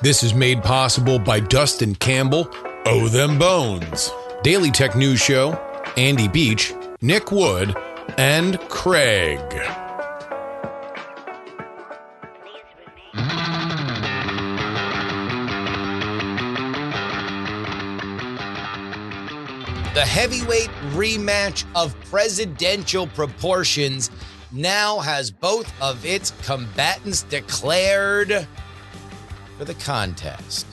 [0.00, 2.48] This is made possible by Dustin Campbell,
[2.86, 4.12] Oh Them Bones,
[4.44, 5.54] Daily Tech News Show,
[5.96, 7.76] Andy Beach, Nick Wood,
[8.16, 9.40] and Craig.
[19.94, 24.12] The heavyweight rematch of presidential proportions
[24.52, 28.46] now has both of its combatants declared
[29.58, 30.66] for the contest.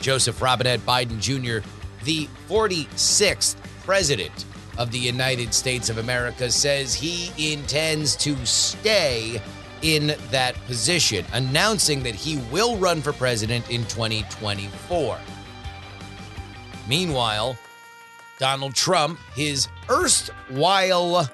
[0.00, 1.66] Joseph Robinette Biden Jr.,
[2.04, 4.44] the 46th president
[4.78, 9.42] of the United States of America, says he intends to stay
[9.82, 15.18] in that position, announcing that he will run for president in 2024.
[16.88, 17.58] Meanwhile,
[18.38, 21.30] Donald Trump, his erstwhile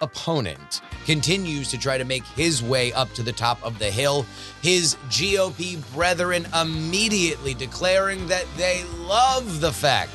[0.00, 4.26] opponent, continues to try to make his way up to the top of the hill.
[4.62, 10.10] His GOP brethren immediately declaring that they love the fact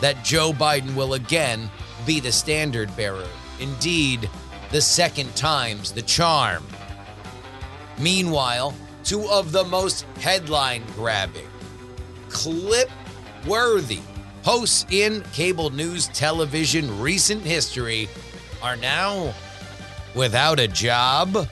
[0.00, 1.70] that Joe Biden will again
[2.06, 3.26] be the standard bearer.
[3.60, 4.30] Indeed,
[4.70, 6.64] the second time's the charm.
[7.98, 11.48] Meanwhile, two of the most headline grabbing,
[12.28, 12.90] clip
[13.46, 14.00] worthy
[14.44, 18.08] hosts in cable news television recent history
[18.62, 19.34] are now
[20.14, 21.48] without a job.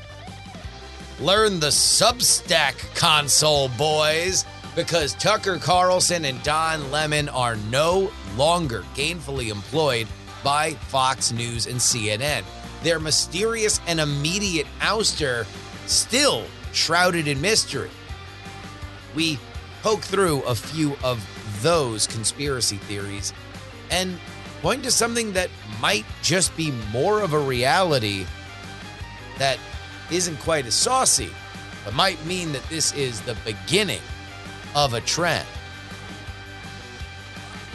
[1.21, 9.51] Learn the Substack console, boys, because Tucker Carlson and Don Lemon are no longer gainfully
[9.51, 10.07] employed
[10.45, 12.45] by Fox News and CNN.
[12.83, 15.47] Their mysterious and immediate ouster
[15.87, 17.91] still shrouded in mystery.
[19.15, 19.39] We
[19.83, 21.27] poke through a few of
[21.62, 23.33] those conspiracy theories
[23.91, 24.19] and
[24.61, 25.49] point to something that
[25.81, 28.27] might just be more of a reality
[29.39, 29.59] that
[30.11, 31.31] isn't quite as saucy,
[31.84, 34.03] but might mean that this is the beginning
[34.75, 35.47] of a trend.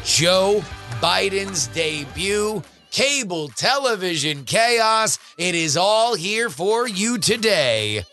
[0.03, 0.64] Joe
[1.00, 5.19] Biden's debut, cable television chaos.
[5.38, 8.03] It is all here for you today.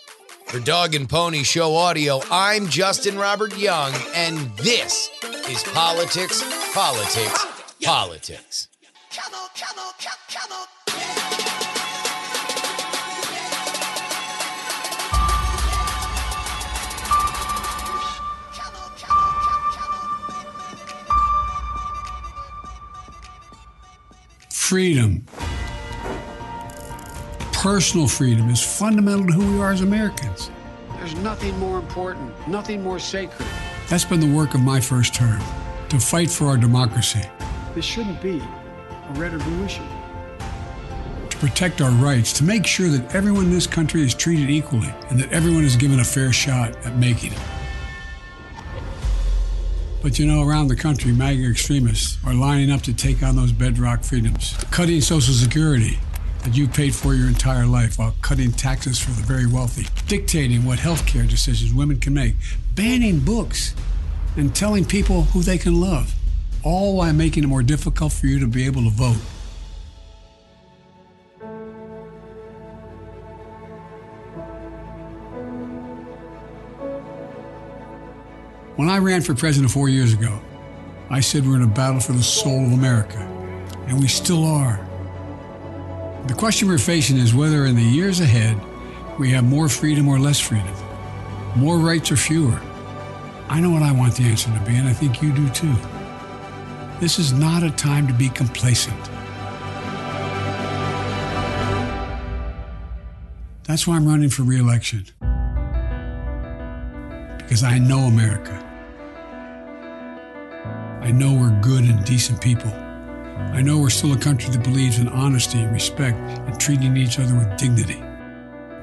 [0.46, 5.10] For Dog and Pony Show Audio, I'm Justin Robert Young, and this
[5.46, 7.46] is Politics, Politics,
[7.82, 8.68] Politics.
[24.68, 25.24] Freedom,
[27.54, 30.50] personal freedom, is fundamental to who we are as Americans.
[30.98, 33.48] There's nothing more important, nothing more sacred.
[33.88, 35.40] That's been the work of my first term
[35.88, 37.22] to fight for our democracy,
[37.74, 39.80] This shouldn't be a red or blue issue.
[41.30, 44.92] to protect our rights, to make sure that everyone in this country is treated equally
[45.08, 47.57] and that everyone is given a fair shot at making it.
[50.00, 53.50] But you know, around the country, MAGA extremists are lining up to take on those
[53.50, 55.98] bedrock freedoms, cutting Social Security
[56.44, 60.64] that you paid for your entire life while cutting taxes for the very wealthy, dictating
[60.64, 62.34] what health care decisions women can make,
[62.76, 63.74] banning books,
[64.36, 66.14] and telling people who they can love,
[66.62, 69.18] all while making it more difficult for you to be able to vote.
[78.78, 80.40] When I ran for president four years ago,
[81.10, 83.18] I said we're in a battle for the soul of America,
[83.88, 84.78] and we still are.
[86.28, 88.56] The question we're facing is whether in the years ahead
[89.18, 90.72] we have more freedom or less freedom,
[91.56, 92.60] more rights or fewer.
[93.48, 95.74] I know what I want the answer to be, and I think you do too.
[97.00, 99.10] This is not a time to be complacent.
[103.64, 105.04] That's why I'm running for reelection.
[107.38, 108.66] Because I know America.
[111.00, 112.72] I know we're good and decent people.
[112.72, 117.18] I know we're still a country that believes in honesty and respect and treating each
[117.18, 118.00] other with dignity.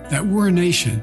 [0.09, 0.99] That we're a nation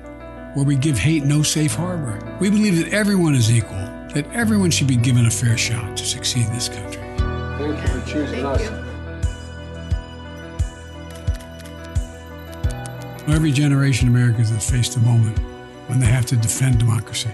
[0.54, 2.18] where we give hate no safe harbor.
[2.40, 3.76] We believe that everyone is equal,
[4.14, 7.02] that everyone should be given a fair shot to succeed in this country.
[7.58, 8.62] Thank you for choosing us.
[13.28, 15.38] Every generation of Americans has faced a moment
[15.88, 17.30] when they have to defend democracy.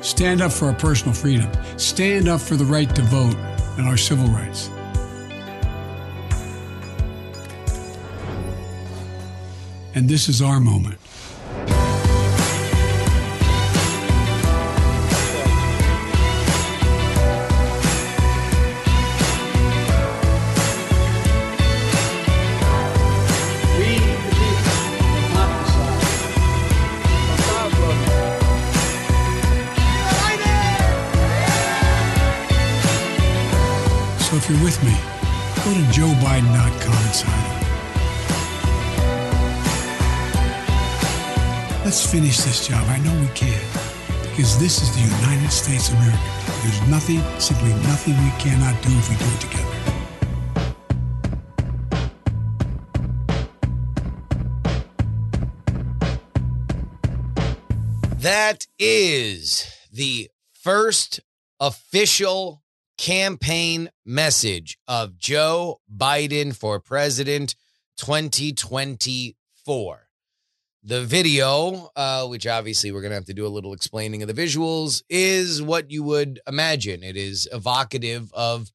[0.00, 1.50] Stand up for our personal freedom.
[1.76, 3.36] Stand up for the right to vote
[3.78, 4.70] and our civil rights.
[9.94, 10.98] And this is our moment.
[42.68, 42.86] Job.
[42.88, 43.60] I know we can.
[44.22, 46.18] Because this is the United States of America.
[46.62, 49.66] There's nothing, simply nothing we cannot do if we do it together.
[58.18, 61.20] That is the first
[61.58, 62.62] official
[62.98, 67.54] campaign message of Joe Biden for president
[67.96, 70.09] 2024.
[70.82, 74.34] The video, uh, which obviously we're going to have to do a little explaining of
[74.34, 77.02] the visuals, is what you would imagine.
[77.02, 78.70] It is evocative of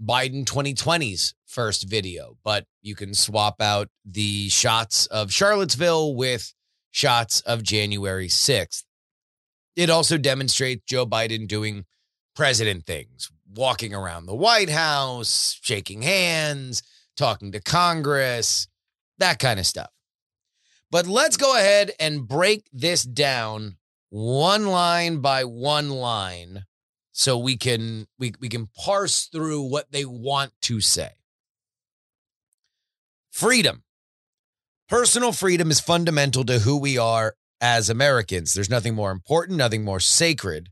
[0.00, 6.54] Biden 2020's first video, but you can swap out the shots of Charlottesville with
[6.92, 8.84] shots of January 6th.
[9.74, 11.84] It also demonstrates Joe Biden doing
[12.36, 16.82] president things, walking around the White House, shaking hands,
[17.16, 18.68] talking to Congress,
[19.18, 19.90] that kind of stuff.
[20.90, 23.76] But let's go ahead and break this down
[24.08, 26.64] one line by one line
[27.12, 31.10] so we can we, we can parse through what they want to say.
[33.30, 33.84] Freedom.
[34.88, 38.54] Personal freedom is fundamental to who we are as Americans.
[38.54, 40.70] There's nothing more important, nothing more sacred.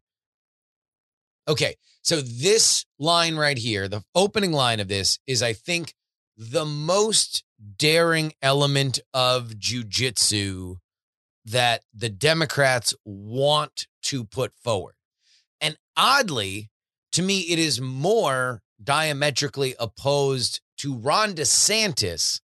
[1.47, 5.95] Okay, so this line right here, the opening line of this is, I think,
[6.37, 7.45] the most
[7.77, 10.77] daring element of jujitsu
[11.45, 14.95] that the Democrats want to put forward.
[15.61, 16.71] And oddly,
[17.13, 22.41] to me, it is more diametrically opposed to Ron DeSantis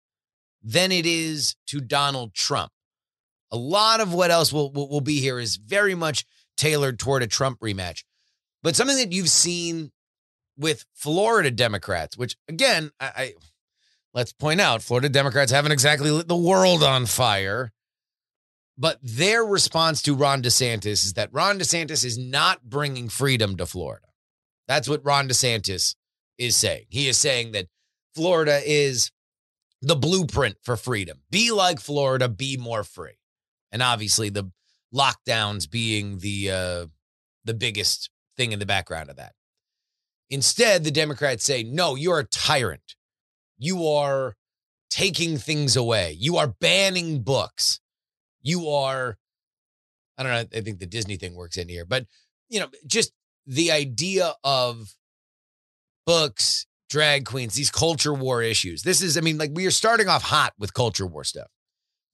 [0.62, 2.72] than it is to Donald Trump.
[3.52, 6.24] A lot of what else will, will, will be here is very much
[6.56, 8.02] tailored toward a Trump rematch.
[8.62, 9.92] But something that you've seen
[10.56, 13.32] with Florida Democrats, which again, I, I
[14.14, 17.72] let's point out, Florida Democrats haven't exactly lit the world on fire.
[18.76, 23.66] But their response to Ron DeSantis is that Ron DeSantis is not bringing freedom to
[23.66, 24.06] Florida.
[24.66, 25.94] That's what Ron DeSantis
[26.38, 26.86] is saying.
[26.88, 27.66] He is saying that
[28.14, 29.12] Florida is
[29.80, 31.18] the blueprint for freedom.
[31.30, 33.18] Be like Florida, be more free.
[33.70, 34.50] And obviously the
[34.92, 36.86] lockdowns being the uh
[37.44, 39.34] the biggest thing in the background of that.
[40.30, 42.94] Instead, the Democrats say, "No, you're a tyrant.
[43.58, 44.36] You are
[44.90, 46.16] taking things away.
[46.18, 47.80] You are banning books.
[48.42, 49.16] You are,
[50.16, 52.06] I don't know, I think the Disney thing works in here, but,
[52.48, 53.12] you know, just
[53.46, 54.94] the idea of
[56.06, 58.82] books, drag queens, these culture war issues.
[58.82, 61.48] This is, I mean, like we are starting off hot with culture war stuff.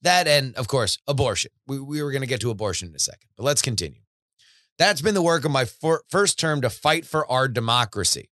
[0.01, 1.51] That and, of course, abortion.
[1.67, 4.01] We, we were going to get to abortion in a second, but let's continue.
[4.79, 5.65] That's been the work of my
[6.09, 8.30] first term to fight for our democracy.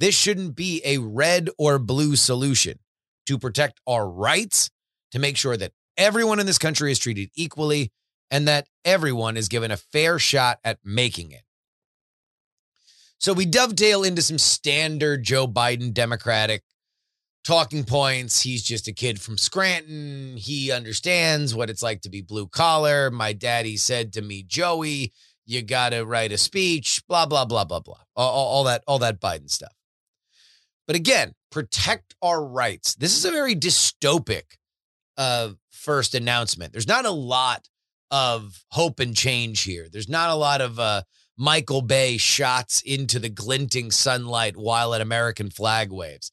[0.00, 2.78] This shouldn't be a red or blue solution
[3.26, 4.70] to protect our rights,
[5.12, 7.92] to make sure that everyone in this country is treated equally
[8.30, 11.42] and that everyone is given a fair shot at making it.
[13.18, 16.62] So we dovetail into some standard Joe Biden Democratic
[17.44, 18.40] talking points.
[18.40, 20.38] He's just a kid from Scranton.
[20.38, 23.10] He understands what it's like to be blue collar.
[23.10, 25.12] My daddy said to me, Joey,
[25.44, 28.00] you got to write a speech, blah, blah, blah, blah, blah.
[28.16, 29.74] All, all, that, all that Biden stuff.
[30.90, 32.96] But again, protect our rights.
[32.96, 34.56] This is a very dystopic
[35.16, 36.72] uh, first announcement.
[36.72, 37.68] There's not a lot
[38.10, 39.86] of hope and change here.
[39.88, 41.02] There's not a lot of uh,
[41.36, 46.32] Michael Bay shots into the glinting sunlight while an American flag waves.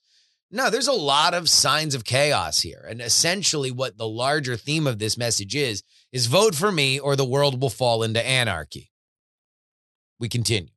[0.50, 2.84] No, there's a lot of signs of chaos here.
[2.90, 7.16] And essentially, what the larger theme of this message is, is vote for me or
[7.16, 8.90] the world will fall into anarchy.
[10.20, 10.74] We continue.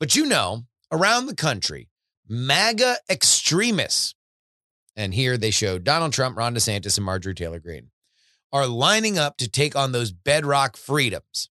[0.00, 1.90] But you know, around the country,
[2.28, 4.14] MAGA extremists,
[4.96, 7.90] and here they show Donald Trump, Ron DeSantis, and Marjorie Taylor Greene,
[8.52, 11.50] are lining up to take on those bedrock freedoms.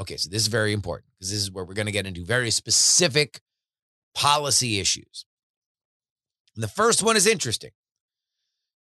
[0.00, 2.24] Okay, so this is very important because this is where we're going to get into
[2.24, 3.40] very specific
[4.14, 5.24] policy issues.
[6.54, 7.70] And the first one is interesting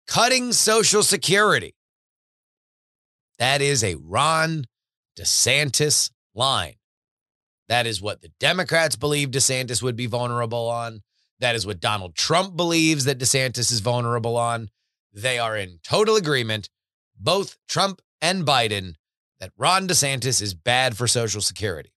[0.08, 1.76] cutting Social Security.
[3.38, 4.66] That is a Ron
[5.20, 6.76] DeSantis line.
[7.68, 11.02] That is what the Democrats believe DeSantis would be vulnerable on.
[11.40, 14.70] That is what Donald Trump believes that DeSantis is vulnerable on.
[15.12, 16.70] They are in total agreement,
[17.20, 18.96] both Trump and Biden,
[19.40, 21.92] that Ron DeSantis is bad for Social Security.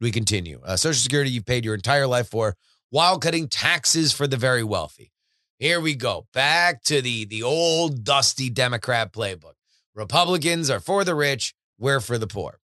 [0.00, 0.60] We continue.
[0.64, 2.56] Uh, Social Security you've paid your entire life for
[2.90, 5.12] while cutting taxes for the very wealthy.
[5.58, 6.26] Here we go.
[6.34, 9.54] Back to the, the old dusty Democrat playbook.
[9.94, 12.61] Republicans are for the rich, we're for the poor.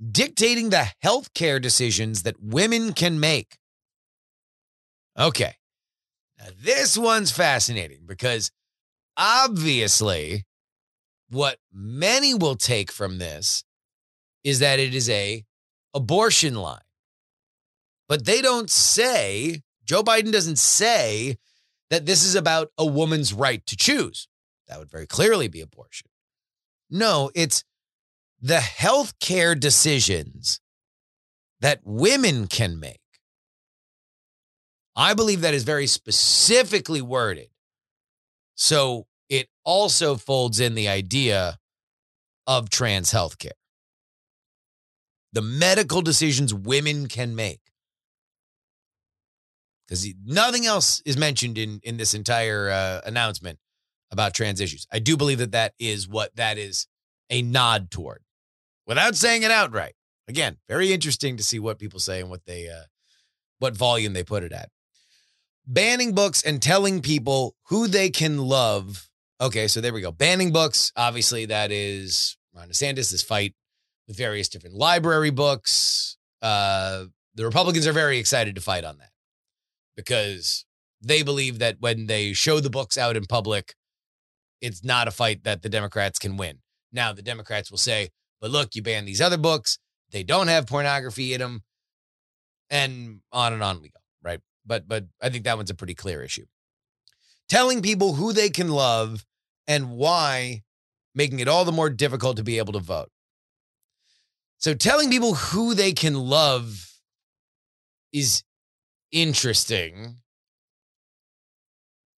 [0.00, 3.58] Dictating the healthcare decisions that women can make.
[5.18, 5.56] Okay.
[6.38, 8.50] Now, this one's fascinating because
[9.16, 10.46] obviously,
[11.28, 13.64] what many will take from this
[14.42, 15.44] is that it is a
[15.92, 16.80] abortion line.
[18.08, 21.36] But they don't say, Joe Biden doesn't say
[21.90, 24.28] that this is about a woman's right to choose.
[24.68, 26.08] That would very clearly be abortion.
[26.88, 27.64] No, it's
[28.40, 30.60] the health care decisions
[31.60, 33.00] that women can make.
[34.96, 37.48] I believe that is very specifically worded.
[38.54, 41.58] So it also folds in the idea
[42.46, 43.52] of trans health care.
[45.32, 47.60] The medical decisions women can make.
[49.86, 53.58] Because nothing else is mentioned in, in this entire uh, announcement
[54.10, 54.86] about trans issues.
[54.92, 56.86] I do believe that that is what that is
[57.28, 58.22] a nod toward
[58.90, 59.94] without saying it outright.
[60.26, 62.86] Again, very interesting to see what people say and what they uh,
[63.60, 64.68] what volume they put it at.
[65.64, 69.08] Banning books and telling people who they can love.
[69.40, 70.10] Okay, so there we go.
[70.10, 73.54] Banning books, obviously that is Ron DeSantis' This fight
[74.08, 76.16] with various different library books.
[76.42, 77.04] Uh,
[77.36, 79.12] the Republicans are very excited to fight on that
[79.96, 80.66] because
[81.00, 83.74] they believe that when they show the books out in public,
[84.60, 86.58] it's not a fight that the Democrats can win.
[86.92, 89.78] Now, the Democrats will say, but look, you ban these other books.
[90.10, 91.62] They don't have pornography in them.
[92.68, 94.40] And on and on we go, right?
[94.64, 96.46] But but I think that one's a pretty clear issue.
[97.48, 99.26] Telling people who they can love
[99.66, 100.62] and why,
[101.14, 103.10] making it all the more difficult to be able to vote.
[104.58, 106.92] So telling people who they can love
[108.12, 108.44] is
[109.10, 110.16] interesting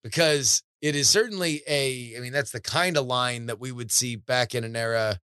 [0.03, 3.91] because it is certainly a, I mean, that's the kind of line that we would
[3.91, 5.19] see back in an era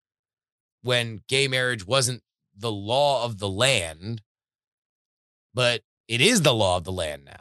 [0.84, 2.22] when gay marriage wasn't
[2.56, 4.22] the law of the land,
[5.52, 7.40] but it is the law of the land now.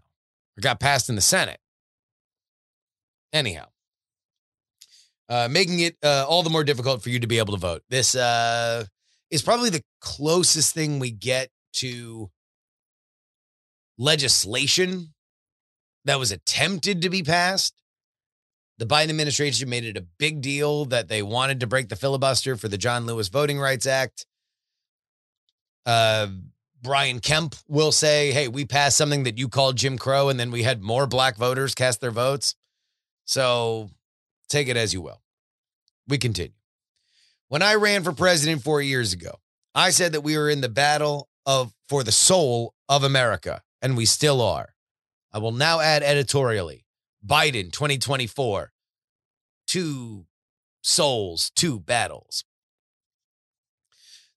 [0.58, 1.60] It got passed in the Senate.
[3.34, 3.66] Anyhow,
[5.28, 7.84] uh, making it uh, all the more difficult for you to be able to vote.
[7.90, 8.86] This uh,
[9.30, 12.30] is probably the closest thing we get to
[13.98, 15.14] legislation
[16.06, 17.83] that was attempted to be passed.
[18.80, 22.56] The Biden administration made it a big deal that they wanted to break the filibuster
[22.56, 24.26] for the John Lewis Voting Rights Act.
[25.86, 26.28] Uh,
[26.82, 30.52] Brian Kemp will say, hey, we passed something that you called Jim Crow, and then
[30.52, 32.56] we had more black voters cast their votes.
[33.26, 33.90] So
[34.50, 35.22] take it as you will.
[36.08, 36.52] We continue.
[37.48, 39.40] When I ran for president four years ago,
[39.76, 43.96] I said that we were in the battle of for the soul of America, and
[43.96, 44.74] we still are.
[45.32, 46.83] I will now add editorially
[47.26, 48.72] Biden 2024,
[49.66, 50.26] two
[50.82, 52.44] souls, two battles.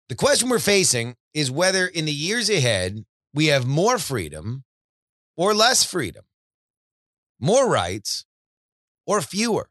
[0.09, 4.63] The question we're facing is whether in the years ahead we have more freedom
[5.37, 6.25] or less freedom,
[7.41, 8.25] more rights
[9.05, 9.69] or fewer.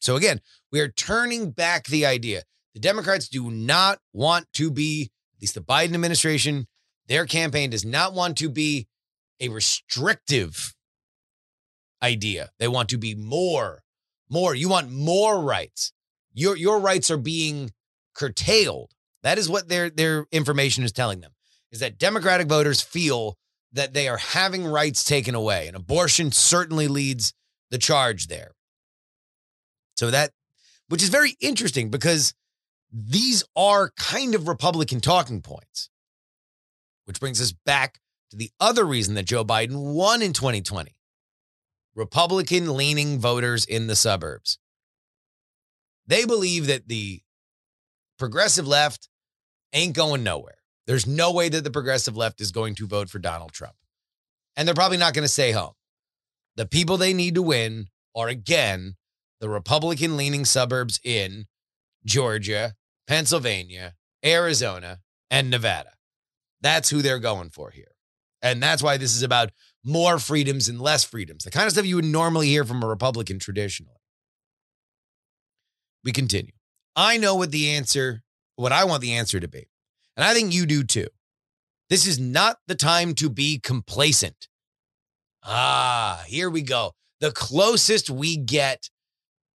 [0.00, 0.40] So again,
[0.72, 2.42] we are turning back the idea.
[2.74, 6.66] The Democrats do not want to be, at least the Biden administration,
[7.06, 8.88] their campaign does not want to be
[9.40, 10.74] a restrictive
[12.02, 12.50] idea.
[12.58, 13.82] They want to be more,
[14.28, 14.54] more.
[14.54, 15.92] You want more rights.
[16.32, 17.72] Your your rights are being
[18.14, 18.92] curtailed.
[19.22, 21.32] That is what their their information is telling them.
[21.70, 23.36] Is that Democratic voters feel
[23.72, 27.32] that they are having rights taken away, and abortion certainly leads
[27.70, 28.52] the charge there.
[29.96, 30.32] So that,
[30.88, 32.34] which is very interesting because
[32.92, 35.90] these are kind of Republican talking points.
[37.04, 37.98] Which brings us back
[38.30, 40.94] to the other reason that Joe Biden won in 2020
[42.00, 44.58] Republican leaning voters in the suburbs.
[46.06, 47.20] They believe that the
[48.18, 49.10] progressive left
[49.74, 50.56] ain't going nowhere.
[50.86, 53.74] There's no way that the progressive left is going to vote for Donald Trump.
[54.56, 55.74] And they're probably not going to stay home.
[56.56, 58.96] The people they need to win are, again,
[59.42, 61.44] the Republican leaning suburbs in
[62.06, 62.76] Georgia,
[63.06, 63.92] Pennsylvania,
[64.24, 65.92] Arizona, and Nevada.
[66.62, 67.92] That's who they're going for here.
[68.40, 69.50] And that's why this is about
[69.84, 72.86] more freedoms and less freedoms, the kind of stuff you would normally hear from a
[72.86, 73.94] Republican traditionally.
[76.04, 76.52] We continue.
[76.96, 78.22] I know what the answer,
[78.56, 79.68] what I want the answer to be.
[80.16, 81.06] And I think you do too.
[81.88, 84.48] This is not the time to be complacent.
[85.42, 86.92] Ah, here we go.
[87.20, 88.90] The closest we get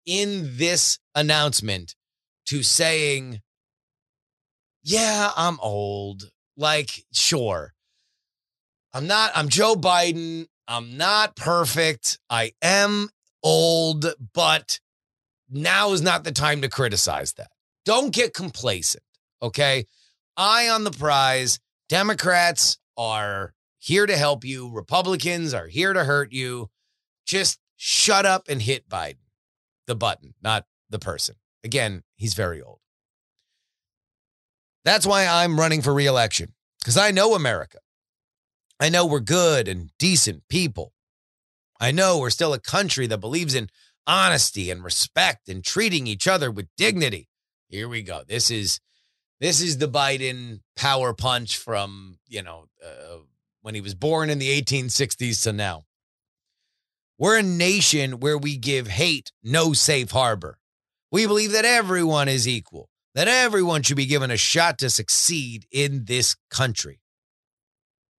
[0.04, 1.94] in this announcement
[2.46, 3.40] to saying,
[4.82, 6.30] yeah, I'm old.
[6.56, 7.74] Like, sure.
[8.96, 10.46] I'm not, I'm Joe Biden.
[10.66, 12.18] I'm not perfect.
[12.30, 13.10] I am
[13.42, 14.80] old, but
[15.50, 17.50] now is not the time to criticize that.
[17.84, 19.04] Don't get complacent.
[19.42, 19.84] Okay.
[20.38, 21.60] Eye on the prize.
[21.90, 24.70] Democrats are here to help you.
[24.70, 26.70] Republicans are here to hurt you.
[27.26, 29.26] Just shut up and hit Biden.
[29.86, 31.34] The button, not the person.
[31.62, 32.78] Again, he's very old.
[34.86, 37.80] That's why I'm running for reelection because I know America.
[38.78, 40.92] I know we're good and decent people.
[41.80, 43.68] I know we're still a country that believes in
[44.06, 47.28] honesty and respect and treating each other with dignity.
[47.68, 48.22] Here we go.
[48.26, 48.80] This is
[49.40, 53.18] this is the Biden power punch from, you know, uh,
[53.60, 55.84] when he was born in the 1860s to now.
[57.18, 60.58] We're a nation where we give hate no safe harbor.
[61.10, 65.66] We believe that everyone is equal, that everyone should be given a shot to succeed
[65.70, 67.00] in this country.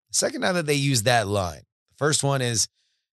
[0.10, 2.68] The second time that they use that line, the first one is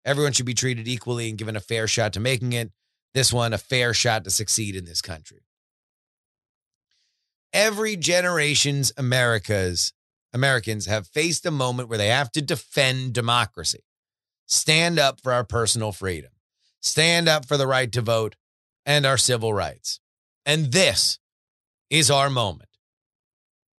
[0.05, 2.71] everyone should be treated equally and given a fair shot to making it.
[3.15, 5.41] This one, a fair shot to succeed in this country.
[7.53, 9.93] Every generation's America's
[10.33, 13.85] Americans have faced a moment where they have to defend democracy,
[14.47, 16.31] stand up for our personal freedom,
[16.81, 18.37] stand up for the right to vote
[18.87, 20.01] and our civil rights.
[20.47, 21.19] And this
[21.91, 22.71] is our moment.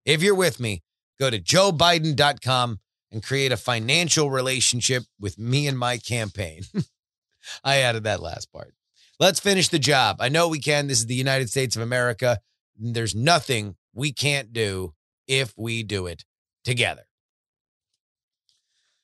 [0.05, 0.83] If you're with me,
[1.19, 2.79] go to joebiden.com
[3.13, 6.63] and create a financial relationship with me and my campaign.
[7.63, 8.73] I added that last part.
[9.19, 10.17] Let's finish the job.
[10.19, 10.87] I know we can.
[10.87, 12.39] This is the United States of America.
[12.75, 14.95] There's nothing we can't do
[15.27, 16.25] if we do it
[16.63, 17.03] together.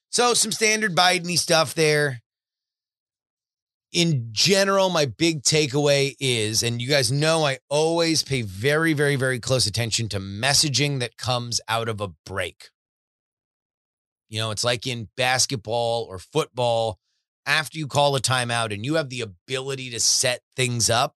[0.09, 2.21] So, some standard Biden stuff there.
[3.91, 9.15] In general, my big takeaway is, and you guys know I always pay very, very,
[9.15, 12.69] very close attention to messaging that comes out of a break.
[14.29, 16.99] You know, it's like in basketball or football,
[17.45, 21.15] after you call a timeout and you have the ability to set things up,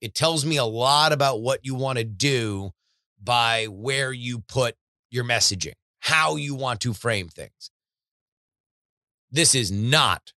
[0.00, 2.72] it tells me a lot about what you want to do
[3.22, 4.74] by where you put
[5.10, 7.70] your messaging, how you want to frame things.
[9.30, 10.32] This is not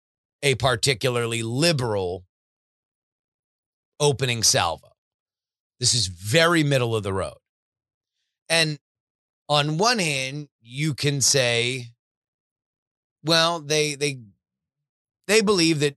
[0.43, 2.25] a particularly liberal
[4.01, 4.89] opening salvo.
[5.79, 7.39] This is very middle of the road.
[8.49, 8.79] And
[9.49, 11.92] on one hand, you can say,
[13.25, 14.19] well, they they
[15.27, 15.97] they believe that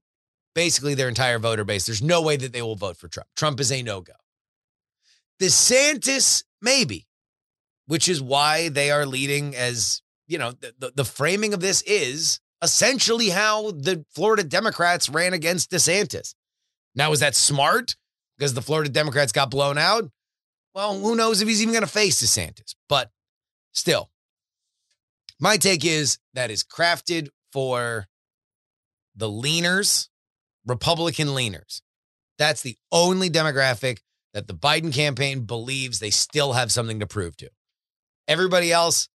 [0.53, 3.27] basically their entire voter base, there's no way that they will vote for Trump.
[3.35, 4.13] Trump is a no-go.
[5.41, 7.07] DeSantis, maybe,
[7.87, 11.81] which is why they are leading as, you know, the, the, the framing of this
[11.81, 16.35] is essentially how the Florida Democrats ran against DeSantis.
[16.95, 17.97] Now, is that smart
[18.37, 20.09] because the Florida Democrats got blown out?
[20.73, 23.11] Well, who knows if he's even going to face DeSantis, but
[23.73, 24.09] still,
[25.45, 28.07] my take is that is crafted for
[29.15, 30.09] the leaners,
[30.65, 31.81] Republican leaners.
[32.39, 33.99] That's the only demographic
[34.33, 37.51] that the Biden campaign believes they still have something to prove to.
[38.27, 39.07] Everybody else,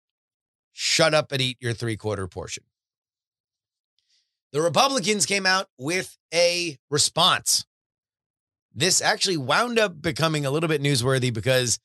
[0.75, 2.65] shut up and eat your three quarter portion.
[4.53, 7.65] The Republicans came out with a response.
[8.75, 11.79] This actually wound up becoming a little bit newsworthy because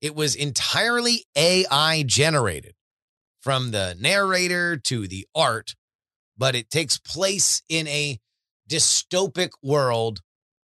[0.00, 2.72] it was entirely AI generated
[3.40, 5.74] from the narrator to the art,
[6.36, 8.18] but it takes place in a
[8.68, 10.20] dystopic world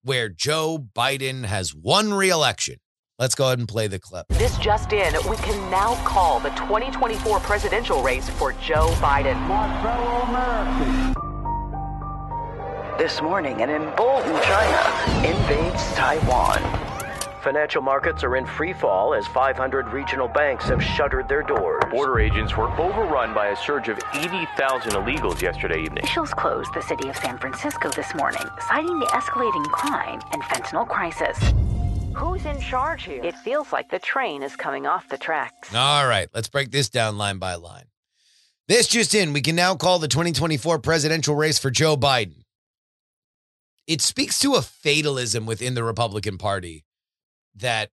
[0.03, 2.77] where Joe Biden has won re-election.
[3.19, 4.27] Let's go ahead and play the clip.
[4.31, 9.39] This just in, we can now call the 2024 presidential race for Joe Biden.
[9.47, 11.17] My fellow Americans.
[12.99, 16.92] This morning, an emboldened China invades Taiwan.
[17.43, 21.83] Financial markets are in free fall as 500 regional banks have shuttered their doors.
[21.91, 26.05] Border agents were overrun by a surge of 80,000 illegals yesterday evening.
[26.05, 30.89] Officials closed the city of San Francisco this morning, citing the escalating crime and fentanyl
[30.89, 31.37] crisis.
[32.15, 33.25] Who's in charge here?
[33.25, 35.75] It feels like the train is coming off the tracks.
[35.75, 37.87] All right, let's break this down line by line.
[38.69, 42.45] This just in, we can now call the 2024 presidential race for Joe Biden.
[43.89, 46.85] It speaks to a fatalism within the Republican Party
[47.57, 47.91] that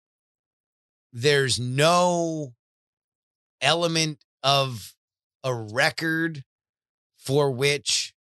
[1.12, 2.54] there's no
[3.62, 4.94] element of
[5.44, 6.44] a record
[7.18, 8.14] for which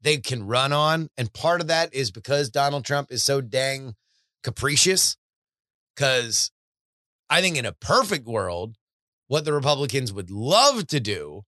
[0.00, 1.08] they can run on.
[1.16, 3.94] And part of that is because Donald Trump is so dang
[4.42, 5.16] capricious.
[5.94, 6.50] Because
[7.28, 8.76] I think in a perfect world,
[9.28, 11.42] what the Republicans would love to do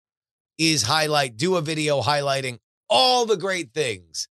[0.57, 4.27] is highlight, do a video highlighting all the great things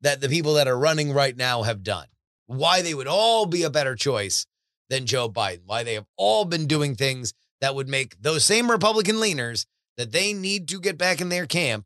[0.00, 2.06] that the people that are running right now have done
[2.50, 4.46] why they would all be a better choice
[4.88, 8.70] than Joe Biden, why they have all been doing things that would make those same
[8.70, 11.84] Republican leaners that they need to get back in their camp.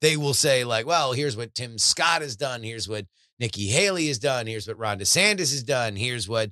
[0.00, 2.62] They will say, like, well, here's what Tim Scott has done.
[2.62, 3.06] Here's what
[3.38, 4.46] Nikki Haley has done.
[4.46, 5.96] Here's what Ron DeSantis has done.
[5.96, 6.50] Here's what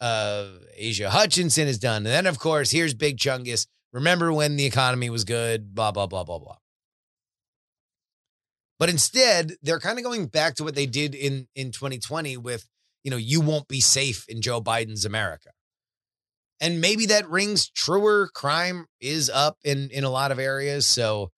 [0.00, 1.98] Uh, Asa Hutchinson has done.
[1.98, 3.66] And then, of course, here's Big Chungus.
[3.92, 5.74] Remember when the economy was good?
[5.74, 6.56] Blah, blah, blah, blah, blah.
[8.78, 12.66] But instead, they're kind of going back to what they did in, in 2020 with,
[13.02, 15.50] you know, you won't be safe in Joe Biden's America.
[16.60, 18.28] And maybe that rings truer.
[18.34, 20.86] Crime is up in, in a lot of areas.
[20.86, 21.30] So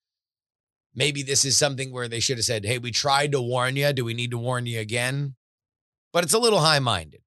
[0.94, 3.92] maybe this is something where they should have said, hey, we tried to warn you.
[3.92, 5.35] Do we need to warn you again?
[6.12, 7.20] But it's a little high minded.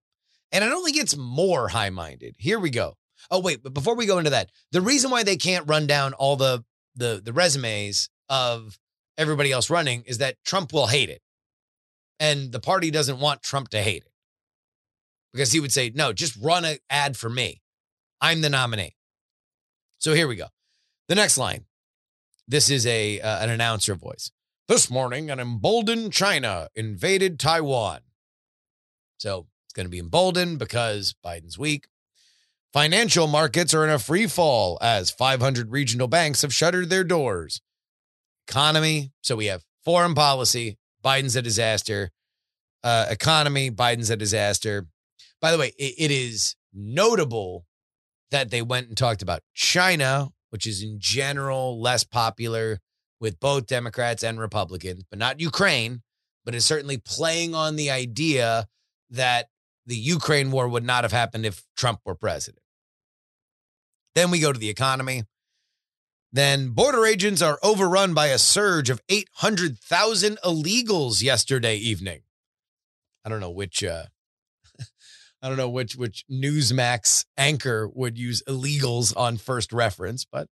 [0.52, 2.36] And I don't think it's more high minded.
[2.38, 2.96] Here we go.
[3.30, 6.14] Oh, wait, but before we go into that, the reason why they can't run down
[6.14, 6.64] all the
[6.96, 8.80] the the resumes of
[9.20, 11.22] everybody else running is that Trump will hate it.
[12.20, 14.12] And the party doesn't want Trump to hate it.
[15.32, 17.62] Because he would say, no, just run an ad for me.
[18.20, 18.96] I'm the nominee.
[20.00, 20.48] So here we go.
[21.08, 21.66] The next line.
[22.48, 24.32] This is a uh, an announcer voice.
[24.68, 28.00] This morning, an emboldened China invaded Taiwan.
[29.18, 31.88] So it's going to be emboldened because Biden's weak.
[32.74, 37.62] Financial markets are in a free fall as 500 regional banks have shuttered their doors.
[38.50, 39.12] Economy.
[39.22, 40.78] So we have foreign policy.
[41.04, 42.10] Biden's a disaster.
[42.84, 43.70] Uh, economy.
[43.70, 44.88] Biden's a disaster.
[45.40, 47.66] By the way, it, it is notable
[48.32, 52.80] that they went and talked about China, which is in general less popular
[53.20, 56.02] with both Democrats and Republicans, but not Ukraine,
[56.44, 58.68] but is certainly playing on the idea
[59.10, 59.48] that
[59.86, 62.64] the Ukraine war would not have happened if Trump were president.
[64.16, 65.24] Then we go to the economy.
[66.32, 72.22] Then border agents are overrun by a surge of 800,000 illegals yesterday evening.
[73.26, 74.06] I don't know which uh
[75.42, 80.48] I don't know which which Newsmax anchor would use illegals on first reference, but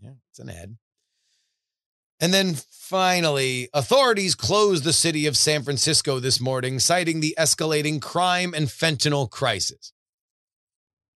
[0.00, 0.76] yeah, it's an ad.
[2.20, 8.00] And then finally, authorities closed the city of San Francisco this morning, citing the escalating
[8.00, 9.92] crime and fentanyl crisis.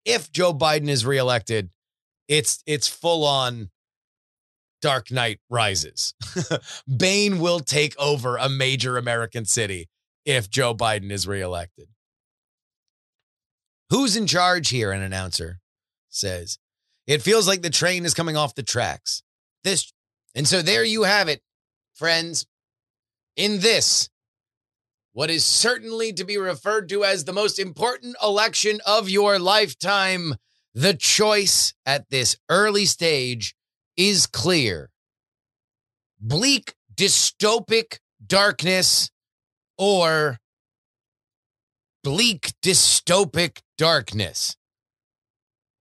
[0.03, 1.69] If Joe Biden is reelected,
[2.27, 3.69] it's it's full on
[4.81, 6.13] Dark Knight Rises.
[6.97, 9.89] Bane will take over a major American city
[10.25, 11.87] if Joe Biden is reelected.
[13.89, 14.91] Who's in charge here?
[14.91, 15.59] An announcer
[16.09, 16.59] says.
[17.07, 19.23] It feels like the train is coming off the tracks.
[19.63, 19.91] This
[20.35, 21.41] and so there you have it,
[21.95, 22.45] friends.
[23.35, 24.09] In this,
[25.13, 30.35] what is certainly to be referred to as the most important election of your lifetime,
[30.73, 33.55] the choice at this early stage
[33.99, 34.89] is clear.
[36.19, 39.11] Bleak, dystopic darkness
[39.77, 40.39] or
[42.03, 44.55] bleak, dystopic darkness.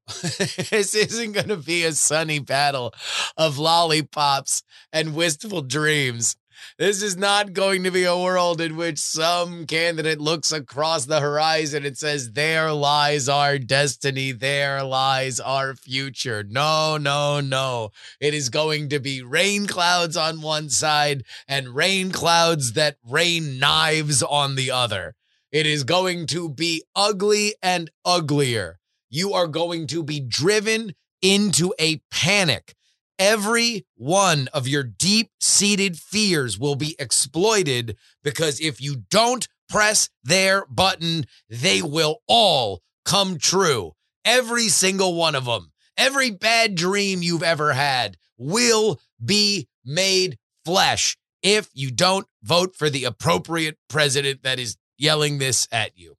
[0.22, 2.92] this isn't going to be a sunny battle
[3.36, 6.36] of lollipops and wistful dreams.
[6.78, 11.20] This is not going to be a world in which some candidate looks across the
[11.20, 16.44] horizon and says, There lies our destiny, there lies our future.
[16.48, 17.90] No, no, no.
[18.20, 23.58] It is going to be rain clouds on one side and rain clouds that rain
[23.58, 25.14] knives on the other.
[25.50, 28.78] It is going to be ugly and uglier.
[29.10, 32.74] You are going to be driven into a panic.
[33.18, 40.08] Every one of your deep seated fears will be exploited because if you don't press
[40.22, 43.92] their button, they will all come true.
[44.24, 45.72] Every single one of them.
[45.96, 52.88] Every bad dream you've ever had will be made flesh if you don't vote for
[52.88, 56.16] the appropriate president that is yelling this at you.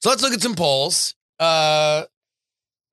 [0.00, 1.14] So let's look at some polls.
[1.40, 2.04] Uh,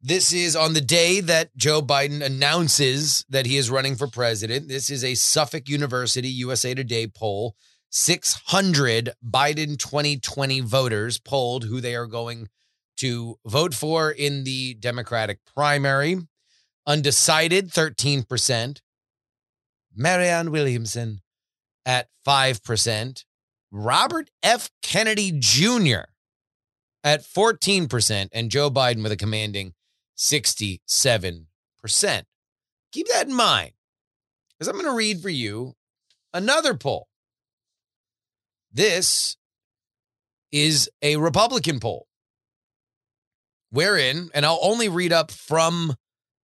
[0.05, 4.67] this is on the day that Joe Biden announces that he is running for president.
[4.67, 7.55] This is a Suffolk University USA Today poll.
[7.89, 12.49] 600 Biden 2020 voters polled who they are going
[12.97, 16.17] to vote for in the Democratic primary.
[16.85, 18.81] Undecided, 13%.
[19.95, 21.21] Marianne Williamson
[21.85, 23.23] at 5%.
[23.71, 24.69] Robert F.
[24.81, 26.09] Kennedy Jr.
[27.05, 29.73] at 14%, and Joe Biden with a commanding
[30.17, 31.45] 67%.
[32.91, 33.71] Keep that in mind,
[34.51, 35.73] because I'm going to read for you
[36.33, 37.07] another poll.
[38.71, 39.37] This
[40.51, 42.07] is a Republican poll,
[43.71, 45.95] wherein, and I'll only read up from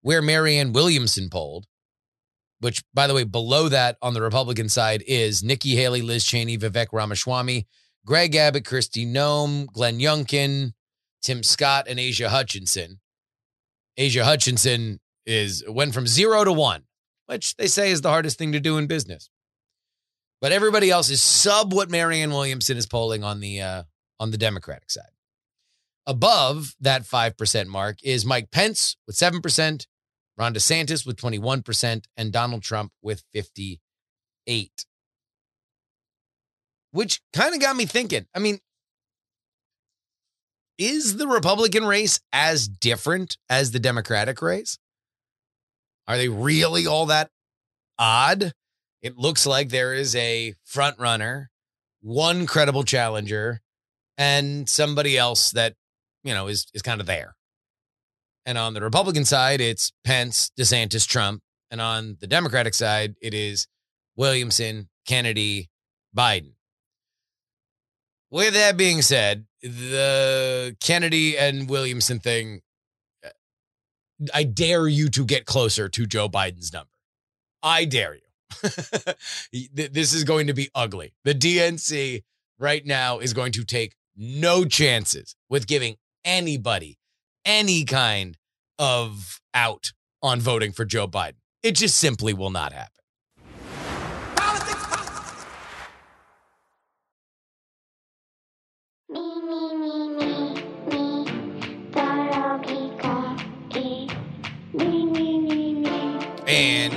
[0.01, 1.67] where Marianne Williamson polled
[2.59, 6.57] which, by the way, below that on the Republican side is Nikki Haley, Liz Cheney,
[6.57, 7.67] Vivek Ramaswamy,
[8.05, 10.73] Greg Abbott, Kristi Noem, Glenn Youngkin,
[11.21, 12.99] Tim Scott, and Asa Hutchinson.
[13.99, 16.83] Asa Hutchinson is went from zero to one,
[17.27, 19.29] which they say is the hardest thing to do in business.
[20.41, 23.83] But everybody else is sub what Marianne Williamson is polling on the uh,
[24.19, 25.11] on the Democratic side.
[26.07, 29.85] Above that 5% mark is Mike Pence with 7%,
[30.37, 34.85] Ron DeSantis with 21%, and Donald Trump with 58.
[36.91, 38.25] Which kind of got me thinking.
[38.33, 38.57] I mean,
[40.79, 44.79] is the Republican race as different as the Democratic race?
[46.07, 47.29] Are they really all that
[47.99, 48.53] odd?
[49.03, 51.51] It looks like there is a front runner,
[52.01, 53.61] one credible challenger,
[54.17, 55.75] and somebody else that,
[56.23, 57.35] you know, is is kind of there.
[58.45, 61.41] And on the Republican side, it's Pence, DeSantis, Trump.
[61.69, 63.67] And on the Democratic side, it is
[64.15, 65.69] Williamson, Kennedy,
[66.17, 66.53] Biden.
[68.31, 72.61] With that being said, the Kennedy and Williamson thing,
[73.25, 73.29] uh,
[74.33, 76.89] I dare you to get closer to Joe Biden's number.
[77.61, 78.21] I dare you.
[79.73, 81.13] this is going to be ugly.
[81.23, 82.23] The DNC
[82.57, 85.95] right now is going to take no chances with giving
[86.25, 86.97] anybody
[87.45, 88.37] any kind
[88.77, 89.91] of out
[90.21, 91.35] on voting for Joe Biden.
[91.63, 92.98] It just simply will not happen.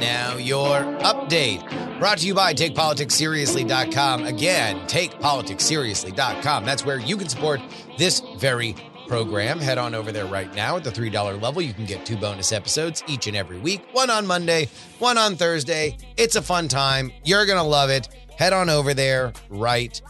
[0.02, 1.62] Now your update.
[2.00, 4.24] Brought to you by TakePoliticsSeriously.com.
[4.24, 6.64] Again, TakePoliticsSeriously.com.
[6.64, 7.60] That's where you can support
[7.96, 8.74] this very
[9.06, 9.60] program.
[9.60, 11.62] Head on over there right now at the $3 level.
[11.62, 15.36] You can get two bonus episodes each and every week one on Monday, one on
[15.36, 15.96] Thursday.
[16.16, 17.12] It's a fun time.
[17.24, 18.08] You're going to love it.
[18.36, 20.00] Head on over there right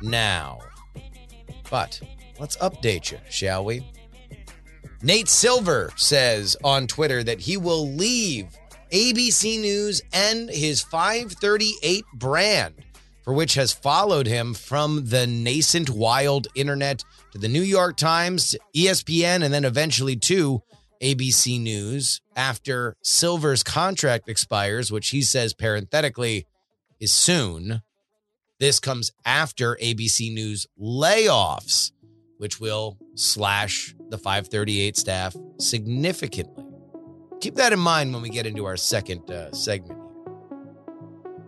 [0.00, 0.60] now.
[1.68, 2.00] But
[2.38, 3.84] let's update you, shall we?
[5.02, 8.56] Nate Silver says on Twitter that he will leave
[8.92, 12.74] ABC News and his 538 brand,
[13.22, 18.56] for which has followed him from the nascent wild internet to the New York Times,
[18.74, 20.62] ESPN, and then eventually to
[21.00, 26.46] ABC News after Silver's contract expires, which he says parenthetically
[26.98, 27.82] is soon.
[28.58, 31.92] This comes after ABC News layoffs,
[32.38, 36.69] which will slash the 538 staff significantly.
[37.40, 39.98] Keep that in mind when we get into our second uh, segment.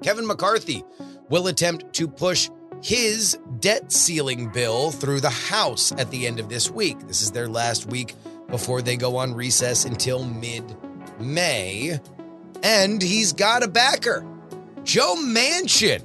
[0.03, 0.85] Kevin McCarthy
[1.29, 2.49] will attempt to push
[2.83, 6.99] his debt ceiling bill through the House at the end of this week.
[7.07, 8.15] This is their last week
[8.49, 10.65] before they go on recess until mid
[11.21, 11.99] May.
[12.63, 14.27] And he's got a backer,
[14.85, 16.03] Joe Manchin,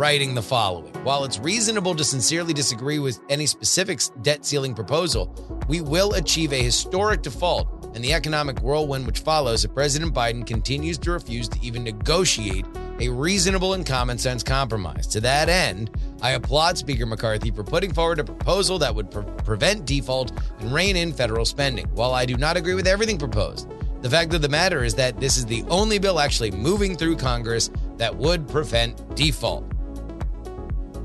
[0.00, 5.28] writing the following While it's reasonable to sincerely disagree with any specific debt ceiling proposal,
[5.68, 10.46] we will achieve a historic default and the economic whirlwind which follows if President Biden
[10.46, 12.64] continues to refuse to even negotiate
[12.98, 15.06] a reasonable and common sense compromise.
[15.08, 15.90] To that end,
[16.22, 20.72] I applaud Speaker McCarthy for putting forward a proposal that would pre- prevent default and
[20.72, 21.84] rein in federal spending.
[21.92, 25.20] While I do not agree with everything proposed, the fact of the matter is that
[25.20, 29.70] this is the only bill actually moving through Congress that would prevent default.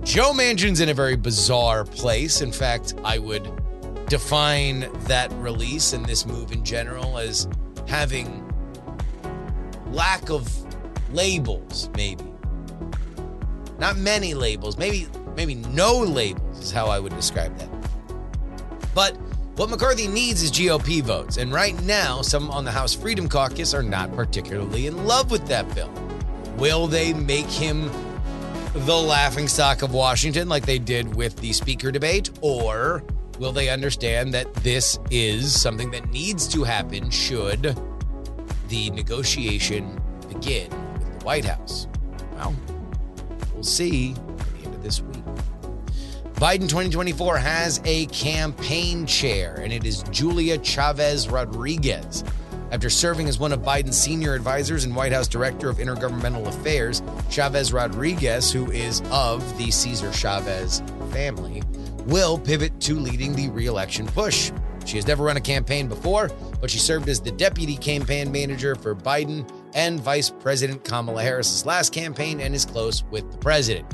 [0.05, 2.41] Joe Manchin's in a very bizarre place.
[2.41, 3.51] In fact, I would
[4.07, 7.47] define that release and this move in general as
[7.87, 8.47] having
[9.87, 10.47] lack of
[11.11, 12.23] labels, maybe.
[13.79, 17.69] Not many labels, maybe maybe no labels is how I would describe that.
[18.93, 19.17] But
[19.55, 23.73] what McCarthy needs is GOP votes, and right now, some on the House Freedom Caucus
[23.73, 25.91] are not particularly in love with that bill.
[26.57, 27.89] Will they make him
[28.75, 33.03] the laughing stock of Washington like they did with the speaker debate, or
[33.39, 37.77] Will they understand that this is something that needs to happen should
[38.69, 41.87] the negotiation begin with the White House?
[42.35, 42.55] Well,
[43.53, 45.23] we'll see at the end of this week.
[46.35, 52.23] Biden 2024 has a campaign chair, and it is Julia Chavez Rodriguez.
[52.71, 57.03] After serving as one of Biden's senior advisors and White House Director of Intergovernmental Affairs,
[57.29, 61.61] Chavez Rodriguez, who is of the Cesar Chavez family,
[62.05, 64.51] will pivot to leading the reelection push.
[64.85, 68.75] She has never run a campaign before, but she served as the deputy campaign manager
[68.75, 73.85] for Biden and Vice President Kamala Harris's last campaign and is close with the president.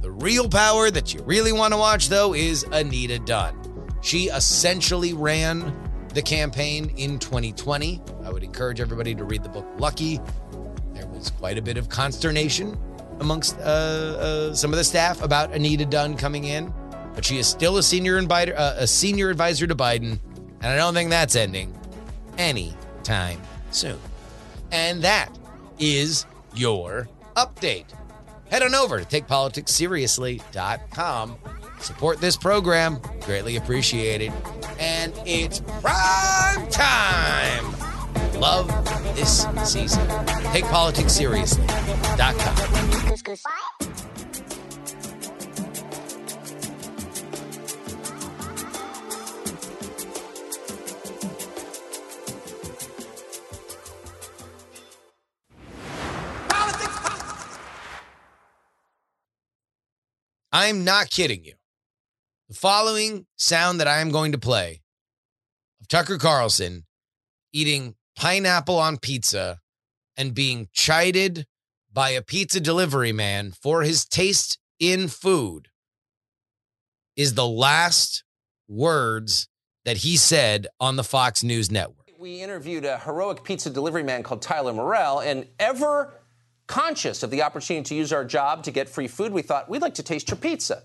[0.00, 3.54] The real power that you really want to watch, though, is Anita Dunn.
[4.02, 5.74] She essentially ran
[6.14, 8.00] the campaign in 2020.
[8.24, 10.20] I would encourage everybody to read the book Lucky.
[10.92, 12.78] There was quite a bit of consternation
[13.20, 16.72] amongst uh, uh, some of the staff about Anita Dunn coming in
[17.14, 20.20] but she is still a senior advisor, uh, a senior advisor to Biden,
[20.62, 21.76] and I don't think that's ending
[22.38, 23.98] any time soon.
[24.72, 25.28] And that
[25.78, 27.84] is your update.
[28.50, 31.36] Head on over to takepoliticsseriously.com.
[31.80, 34.32] Support this program, greatly appreciated.
[34.80, 37.74] And it's prime time.
[38.40, 38.66] Love
[39.14, 40.08] this season.
[40.52, 42.70] Take politics seriously.com.
[60.52, 61.59] I'm not kidding you.
[62.60, 64.82] Following sound that I am going to play
[65.80, 66.84] of Tucker Carlson
[67.54, 69.60] eating pineapple on pizza
[70.14, 71.46] and being chided
[71.90, 75.68] by a pizza delivery man for his taste in food
[77.16, 78.24] is the last
[78.68, 79.48] words
[79.86, 82.10] that he said on the Fox News network.
[82.18, 86.12] We interviewed a heroic pizza delivery man called Tyler Morrell, and ever
[86.66, 89.80] conscious of the opportunity to use our job to get free food, we thought we'd
[89.80, 90.82] like to taste your pizza.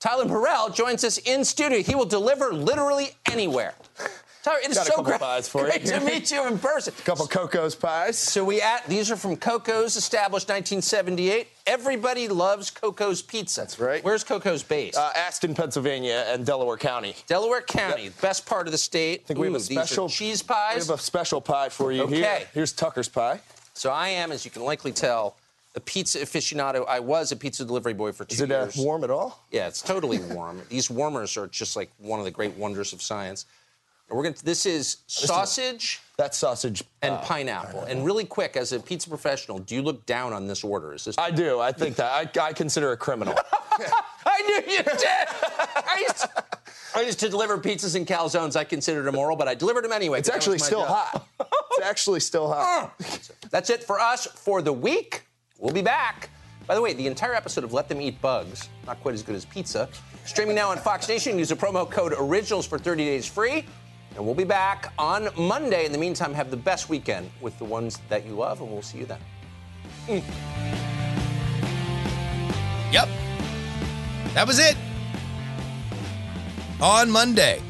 [0.00, 1.82] Tyler Morrell joins us in studio.
[1.82, 3.74] He will deliver literally anywhere.
[4.42, 5.70] Tyler, it is Got so great, pies for you.
[5.72, 6.94] great to meet you in person.
[6.96, 8.16] A couple Cocco's pies.
[8.16, 11.48] So we at these are from Cocco's, established 1978.
[11.66, 13.62] Everybody loves Cocco's pizza.
[13.62, 14.04] That's right.
[14.04, 14.96] Where's Cocco's based?
[14.98, 17.16] Uh, Aston, Pennsylvania, and Delaware County.
[17.26, 19.22] Delaware County, best part of the state.
[19.24, 20.76] I think we have a special cheese pies.
[20.76, 22.16] We have a special pie for you Okay.
[22.18, 22.40] here.
[22.54, 23.40] Here's Tucker's pie.
[23.74, 25.36] So I am, as you can likely tell,
[25.76, 26.84] a pizza aficionado.
[26.88, 28.76] I was a pizza delivery boy for two Is it uh, years.
[28.76, 29.44] warm at all?
[29.50, 30.62] Yeah, it's totally warm.
[30.68, 33.44] These warmers are just like one of the great wonders of science.
[34.08, 34.36] And we're gonna.
[34.42, 36.82] This is sausage That's sausage.
[37.02, 37.82] and uh, pineapple.
[37.82, 40.94] And really quick, as a pizza professional, do you look down on this order?
[40.94, 41.18] Is this?
[41.18, 41.60] I do.
[41.60, 42.38] I think that.
[42.38, 43.34] I, I consider a criminal.
[44.26, 44.96] I knew you did.
[44.96, 46.44] I used, to,
[46.94, 48.56] I used to deliver pizzas and calzones.
[48.56, 50.18] I considered immoral, but I delivered them anyway.
[50.18, 50.88] It's actually still job.
[50.88, 51.28] hot.
[51.72, 52.94] It's actually still hot.
[53.50, 55.22] That's it for us for the week.
[55.58, 56.30] We'll be back.
[56.66, 59.34] By the way, the entire episode of Let Them Eat Bugs, not quite as good
[59.34, 59.88] as pizza,
[60.24, 61.38] streaming now on Fox Nation.
[61.38, 63.64] Use the promo code ORIGINALS for 30 days free.
[64.16, 65.86] And we'll be back on Monday.
[65.86, 68.82] In the meantime, have the best weekend with the ones that you love, and we'll
[68.82, 69.20] see you then.
[72.92, 73.08] Yep.
[74.34, 74.76] That was it.
[76.80, 77.60] On Monday,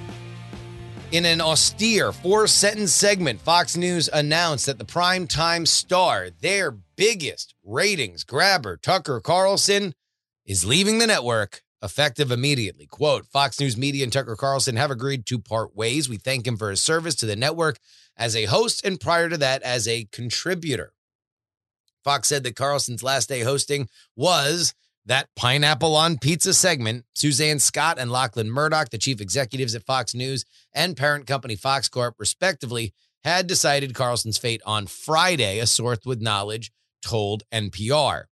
[1.12, 7.54] in an austere four sentence segment, Fox News announced that the primetime star, their biggest
[7.64, 9.94] ratings grabber, Tucker Carlson,
[10.44, 12.86] is leaving the network effective immediately.
[12.86, 16.08] Quote Fox News Media and Tucker Carlson have agreed to part ways.
[16.08, 17.78] We thank him for his service to the network
[18.16, 20.92] as a host and prior to that as a contributor.
[22.02, 24.74] Fox said that Carlson's last day hosting was
[25.06, 27.04] that pineapple on pizza segment.
[27.14, 31.88] Suzanne Scott and Lachlan Murdoch, the chief executives at Fox News and parent company Fox
[31.88, 32.92] Corp, respectively,
[33.24, 38.24] had decided Carlson's fate on Friday, a source with knowledge told NPR.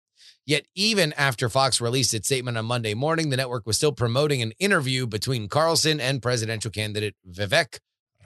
[0.46, 4.42] Yet, even after Fox released its statement on Monday morning, the network was still promoting
[4.42, 7.78] an interview between Carlson and presidential candidate Vivek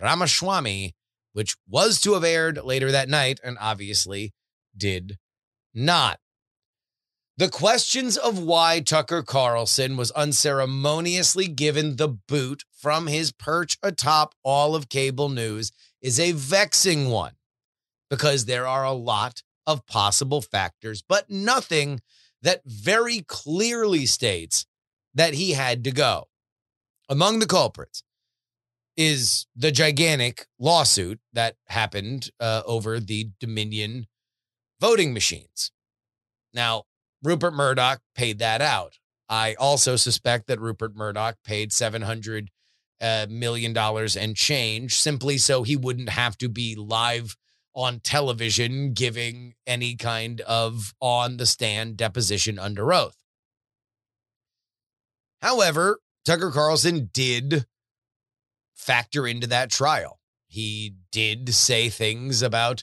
[0.02, 0.94] Ramaswamy,
[1.32, 4.32] which was to have aired later that night and obviously
[4.76, 5.16] did
[5.72, 6.18] not.
[7.38, 14.34] The questions of why Tucker Carlson was unceremoniously given the boot from his perch atop
[14.42, 15.70] all of cable news
[16.02, 17.34] is a vexing one
[18.10, 22.00] because there are a lot of possible factors, but nothing
[22.42, 24.66] that very clearly states
[25.14, 26.26] that he had to go.
[27.08, 28.02] Among the culprits
[28.96, 34.08] is the gigantic lawsuit that happened uh, over the Dominion
[34.80, 35.70] voting machines.
[36.52, 36.86] Now,
[37.22, 38.98] Rupert Murdoch paid that out.
[39.28, 42.50] I also suspect that Rupert Murdoch paid seven hundred
[43.00, 47.36] uh, million dollars and change simply so he wouldn't have to be live
[47.74, 53.16] on television giving any kind of on the stand deposition under oath.
[55.40, 57.66] However, Tucker Carlson did
[58.74, 60.18] factor into that trial.
[60.48, 62.82] He did say things about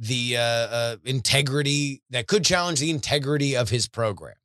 [0.00, 4.36] the uh, uh, integrity that could challenge the integrity of his program.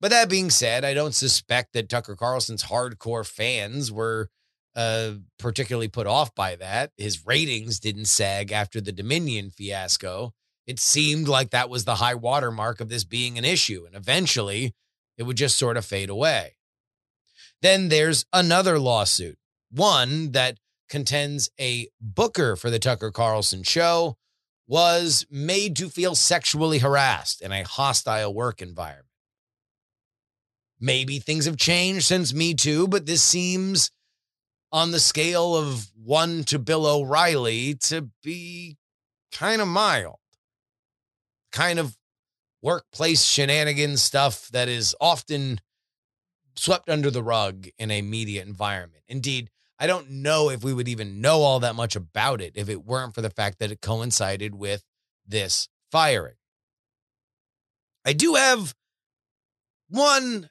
[0.00, 4.28] But that being said, I don't suspect that Tucker Carlson's hardcore fans were
[4.76, 6.92] uh, particularly put off by that.
[6.98, 10.34] His ratings didn't sag after the Dominion fiasco.
[10.66, 14.74] It seemed like that was the high watermark of this being an issue, and eventually
[15.16, 16.56] it would just sort of fade away.
[17.62, 19.38] Then there's another lawsuit,
[19.70, 20.58] one that
[20.90, 24.18] contends a booker for the Tucker Carlson show
[24.66, 29.06] was made to feel sexually harassed in a hostile work environment.
[30.80, 33.90] Maybe things have changed since Me Too, but this seems
[34.72, 38.76] on the scale of one to Bill O'Reilly to be
[39.32, 40.18] kind of mild.
[41.52, 41.96] Kind of
[42.60, 45.60] workplace shenanigans stuff that is often
[46.56, 49.04] swept under the rug in a media environment.
[49.08, 52.68] Indeed, I don't know if we would even know all that much about it if
[52.68, 54.82] it weren't for the fact that it coincided with
[55.26, 56.36] this firing.
[58.04, 58.74] I do have
[59.88, 60.48] one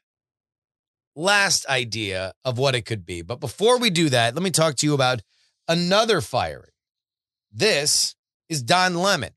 [1.15, 3.21] last idea of what it could be.
[3.21, 5.21] But before we do that, let me talk to you about
[5.67, 6.71] another firing.
[7.51, 8.15] This
[8.49, 9.31] is Don Lemon.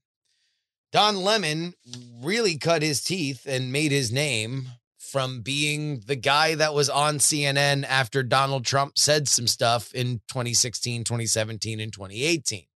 [0.90, 1.74] Don Lemon
[2.20, 4.68] really cut his teeth and made his name
[5.08, 10.20] from being the guy that was on CNN after Donald Trump said some stuff in
[10.28, 12.66] 2016, 2017, and 2018.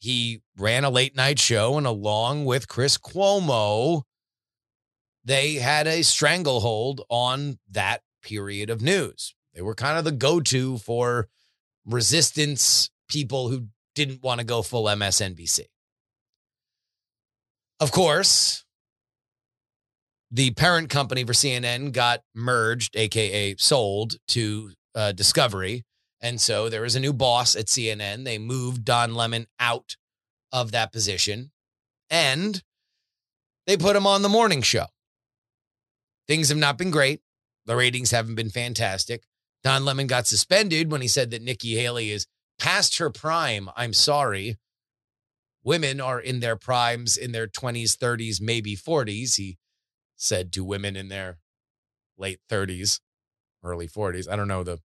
[0.00, 4.02] He ran a late night show, and along with Chris Cuomo,
[5.24, 9.34] they had a stranglehold on that period of news.
[9.54, 11.28] They were kind of the go to for
[11.84, 15.60] resistance people who didn't want to go full MSNBC.
[17.80, 18.64] Of course,
[20.30, 25.84] the parent company for CNN got merged, AKA sold to uh, Discovery.
[26.20, 28.24] And so there was a new boss at CNN.
[28.24, 29.96] They moved Don Lemon out
[30.52, 31.50] of that position
[32.10, 32.62] and
[33.66, 34.86] they put him on the morning show.
[36.26, 37.20] Things have not been great.
[37.66, 39.24] The ratings haven't been fantastic.
[39.62, 42.26] Don Lemon got suspended when he said that Nikki Haley is
[42.58, 43.68] past her prime.
[43.76, 44.56] I'm sorry.
[45.64, 49.36] Women are in their primes in their 20s, 30s, maybe 40s.
[49.36, 49.58] He
[50.18, 51.38] said to women in their
[52.18, 53.00] late 30s,
[53.64, 54.28] early 40s.
[54.28, 54.80] I don't know the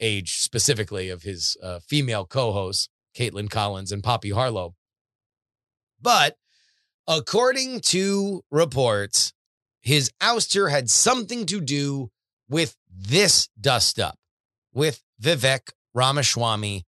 [0.00, 4.74] age specifically of his uh, female co hosts, Kaitlan Collins and Poppy Harlow.
[6.02, 6.36] But
[7.06, 9.32] according to reports,
[9.80, 12.10] his ouster had something to do
[12.48, 14.18] with this dust up
[14.72, 16.84] with Vivek Ramaswamy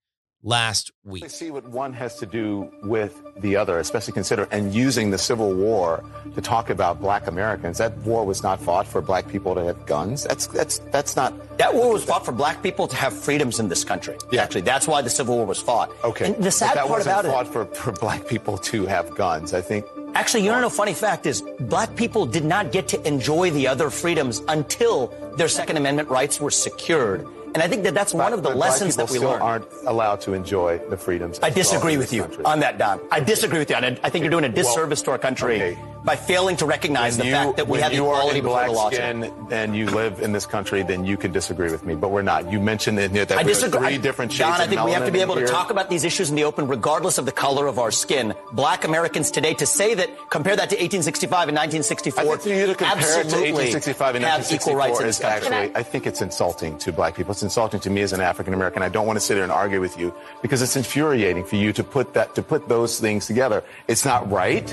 [0.46, 1.24] last week.
[1.24, 5.18] I see what one has to do with the other, especially consider and using the
[5.18, 6.02] Civil War
[6.34, 7.78] to talk about black Americans.
[7.78, 10.24] That war was not fought for black people to have guns.
[10.24, 13.68] That's that's that's not That war was fought for black people to have freedoms in
[13.68, 14.16] this country.
[14.30, 14.42] Yeah.
[14.44, 15.90] Actually, that's why the Civil War was fought.
[16.04, 16.26] okay.
[16.26, 18.86] And the sad but that part wasn't about it, fought for, for black people to
[18.86, 19.52] have guns.
[19.52, 19.84] I think
[20.14, 23.66] actually, you know, no funny fact is, black people did not get to enjoy the
[23.66, 27.26] other freedoms until their Second Amendment rights were secured.
[27.56, 29.40] And I think that that's one of the lessons that we learned.
[29.42, 31.40] aren't allowed to enjoy the freedoms.
[31.42, 32.44] I disagree with you country.
[32.44, 33.00] on that, Don.
[33.10, 33.76] I disagree with you.
[33.76, 35.78] And I I think you're doing a Well, disservice to our country okay.
[36.04, 38.44] by failing to recognize When the you- fact that we have you equality are in
[38.44, 38.90] before the law.
[38.90, 41.94] skin and you live in this country, then you can disagree with me.
[41.94, 42.52] But we're not.
[42.52, 43.80] You mentioned in here that I disagree.
[43.86, 45.88] three I- different shades Don, I think we have to be able to talk about
[45.88, 48.34] these issues in the open, regardless of the color of our skin.
[48.52, 52.66] Black Americans today, to say that, compare that to 1865 and 1964, I think you
[52.66, 55.56] to compare it to 1865 and have equal rights 1964 in is this country.
[55.56, 57.32] actually, I think it's insulting to black people.
[57.32, 58.82] It's insulting to me as an African American.
[58.82, 61.72] I don't want to sit here and argue with you because it's infuriating for you
[61.72, 63.62] to put that to put those things together.
[63.88, 64.68] It's not right.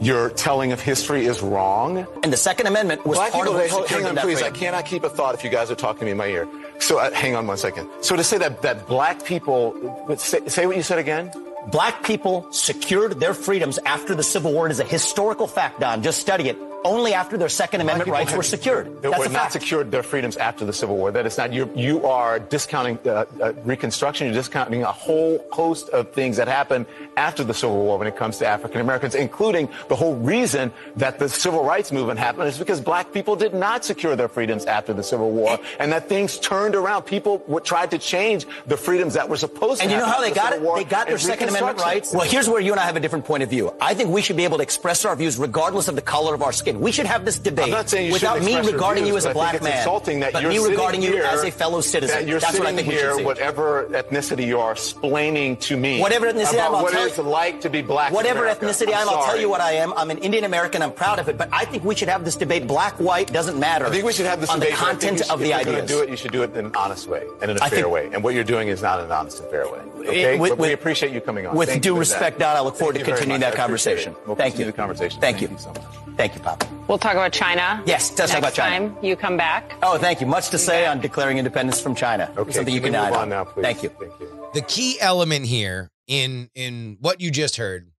[0.00, 2.06] Your telling of history is wrong.
[2.22, 4.40] And the Second Amendment was Black part people, of what hold- hang on, please.
[4.42, 6.46] I cannot keep a thought if you guys are talking to me in my ear.
[6.78, 7.90] So uh, hang on one second.
[8.00, 9.74] So to say that that black people,
[10.16, 11.32] say, say what you said again.
[11.72, 14.66] Black people secured their freedoms after the Civil War.
[14.66, 16.02] It is a historical fact, Don.
[16.02, 16.56] Just study it.
[16.84, 19.02] Only after their Second Amendment rights were secured.
[19.02, 21.10] They That's were not secured their freedoms after the Civil War.
[21.10, 21.70] That is not you.
[21.74, 24.26] You are discounting uh, uh, Reconstruction.
[24.28, 28.16] You're discounting a whole host of things that happened after the Civil War when it
[28.16, 32.58] comes to African Americans, including the whole reason that the Civil Rights Movement happened is
[32.58, 36.38] because Black people did not secure their freedoms after the Civil War, and that things
[36.38, 37.02] turned around.
[37.02, 39.96] People w- tried to change the freedoms that were supposed And to.
[39.96, 40.56] And you know how they the got it?
[40.60, 42.12] Civil They got their Second Amendment rights.
[42.12, 43.74] Well, here's where you and I have a different point of view.
[43.80, 46.42] I think we should be able to express our views regardless of the color of
[46.42, 46.67] our skin.
[46.76, 49.24] We should have this debate I'm not saying you without me regarding views, you as
[49.26, 52.18] a black man, insulting that but you're me regarding you as a fellow citizen.
[52.18, 56.00] That you're That's sitting what I think here, whatever ethnicity you are, explaining to me
[56.00, 58.12] Whatever ethnicity about I am, what it's like to be black.
[58.12, 59.92] Whatever ethnicity I am, I'm I'll tell you what I am.
[59.94, 60.82] I'm an Indian American.
[60.82, 61.36] I'm proud of it.
[61.38, 62.66] But I think we should have this debate.
[62.66, 63.86] Black, white doesn't matter.
[63.86, 64.74] I think we should have this on debate.
[64.74, 65.88] the but I think content should- of the ideas.
[65.88, 67.88] do it, you should do it in an honest way and in a I fair
[67.88, 68.10] way.
[68.12, 69.80] And what you're doing is not an honest and fair way.
[70.00, 71.54] Okay, With- we appreciate you coming on.
[71.56, 72.38] With Thank due respect.
[72.38, 74.14] Don, I look forward Thank to continuing that conversation.
[74.26, 74.64] We'll Thank you.
[74.64, 75.20] the conversation.
[75.20, 75.48] Thank you.
[75.58, 75.82] so much.
[76.18, 76.66] Thank you, Poppy.
[76.88, 77.80] We'll talk about China.
[77.86, 78.88] Yes, let's talk about China.
[78.90, 79.72] time you come back.
[79.84, 80.26] Oh, thank you.
[80.26, 82.28] Much to say on declaring independence from China.
[82.36, 83.20] Okay, Something you can can add on.
[83.20, 83.62] on now, please?
[83.62, 83.90] Thank you.
[83.90, 84.48] Thank you.
[84.52, 87.92] The key element here in in what you just heard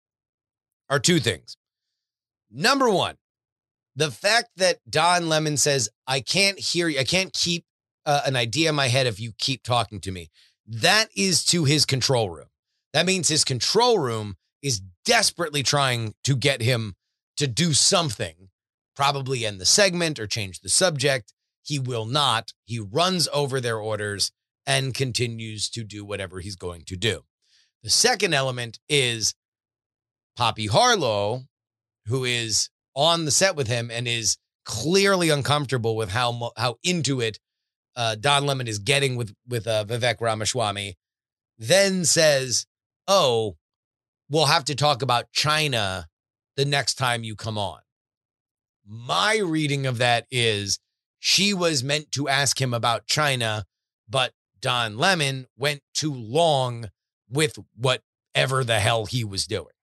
[0.89, 1.55] are two things.
[2.51, 3.15] Number one,
[3.95, 7.63] the fact that Don Lemon says, I can't hear you, I can't keep
[8.05, 10.29] uh, an idea in my head if you keep talking to me.
[10.67, 12.47] That is to his control room.
[12.91, 16.95] That means his control room is desperately trying to get him
[17.39, 18.49] to do something,
[18.95, 21.33] probably end the segment or change the subject.
[21.63, 22.53] He will not.
[22.65, 24.31] He runs over their orders
[24.67, 27.23] and continues to do whatever he's going to do.
[27.81, 29.33] The second element is
[30.35, 31.45] Poppy Harlow,
[32.07, 37.21] who is on the set with him and is clearly uncomfortable with how how into
[37.21, 37.39] it
[37.95, 40.97] uh, Don Lemon is getting with with uh, Vivek Ramaswamy,
[41.57, 42.65] then says,
[43.07, 43.55] "Oh,
[44.29, 46.08] we'll have to talk about China
[46.59, 47.79] the next time you come on."
[48.85, 50.77] My reading of that is
[51.17, 53.65] she was meant to ask him about China,
[54.09, 56.91] but Don Lemon went too long
[57.29, 59.75] with whatever the hell he was doing.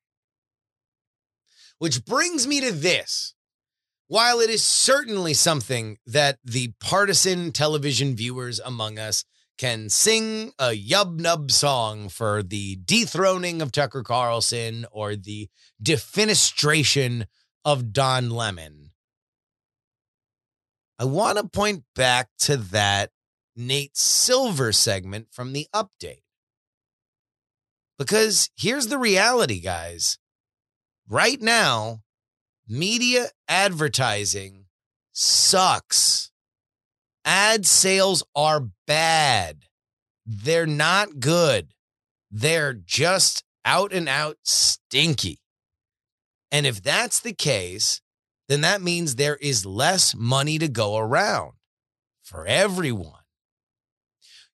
[1.78, 3.34] Which brings me to this.
[4.08, 9.24] While it is certainly something that the partisan television viewers among us
[9.58, 15.48] can sing a yub nub song for the dethroning of Tucker Carlson or the
[15.82, 17.26] defenestration
[17.64, 18.90] of Don Lemon,
[20.98, 23.10] I want to point back to that
[23.54, 26.22] Nate Silver segment from the update.
[27.98, 30.18] Because here's the reality, guys.
[31.08, 32.02] Right now,
[32.68, 34.66] media advertising
[35.12, 36.30] sucks.
[37.26, 39.64] Ad sales are bad.
[40.24, 41.74] They're not good.
[42.30, 45.40] They're just out and out stinky.
[46.52, 48.00] And if that's the case,
[48.48, 51.54] then that means there is less money to go around
[52.22, 53.24] for everyone.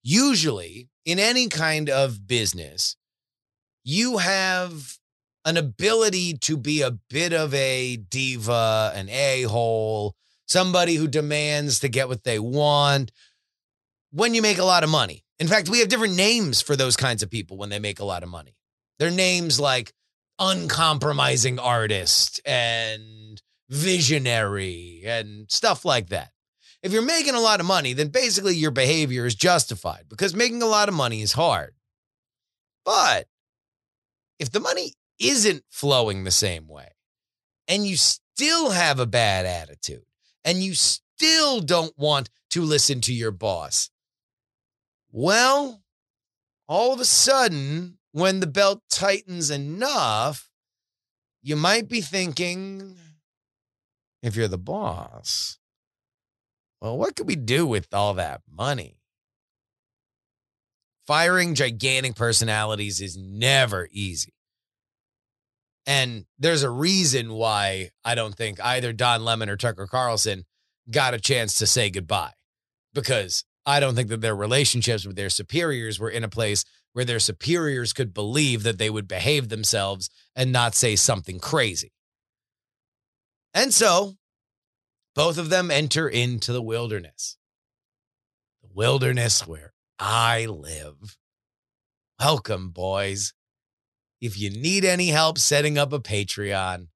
[0.03, 2.97] Usually, in any kind of business,
[3.85, 4.97] you have
[5.45, 10.15] an ability to be a bit of a diva, an a hole,
[10.53, 13.11] somebody who demands to get what they want
[14.11, 15.25] when you make a lot of money.
[15.39, 18.05] In fact, we have different names for those kinds of people when they make a
[18.05, 18.55] lot of money.
[18.99, 19.93] Their names like
[20.39, 26.31] uncompromising artist and visionary and stuff like that.
[26.83, 30.63] If you're making a lot of money, then basically your behavior is justified because making
[30.63, 31.75] a lot of money is hard.
[32.85, 33.27] But
[34.39, 36.89] if the money isn't flowing the same way
[37.69, 40.03] and you still have a bad attitude
[40.45, 43.91] and you still don't want to listen to your boss,
[45.11, 45.83] well,
[46.69, 50.51] all of a sudden, when the belt tightens enough,
[51.43, 52.97] you might be thinking,
[54.23, 55.59] if you're the boss,
[56.81, 58.99] well, what could we do with all that money?
[61.07, 64.35] Firing gigantic personalities is never easy.
[65.87, 70.45] And there's a reason why I don't think either Don Lemon or Tucker Carlson
[70.91, 72.33] got a chance to say goodbye
[72.95, 77.05] because I don't think that their relationships with their superiors were in a place where
[77.05, 81.93] their superiors could believe that they would behave themselves and not say something crazy.
[83.55, 84.15] And so
[85.15, 87.37] both of them enter into the wilderness,
[88.63, 91.17] the wilderness where I live.
[92.19, 93.33] Welcome, boys.
[94.23, 96.87] If you need any help setting up a Patreon,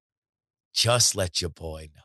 [0.73, 2.01] just let your boy know.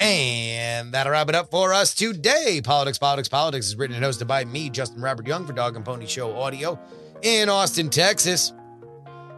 [0.00, 2.62] And that'll wrap it up for us today.
[2.64, 5.84] Politics, Politics, Politics is written and hosted by me, Justin Robert Young, for Dog and
[5.84, 6.80] Pony Show Audio
[7.20, 8.54] in Austin, Texas.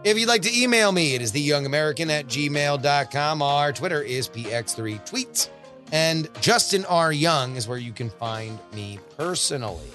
[0.04, 3.42] If you'd like to email me, it is theyoungamerican at gmail.com.
[3.42, 5.48] Our Twitter is PX3 Tweets.
[5.92, 7.12] And Justin R.
[7.12, 9.90] Young is where you can find me personally.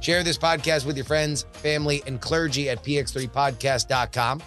[0.00, 4.42] Share this podcast with your friends, family, and clergy at px3podcast.com.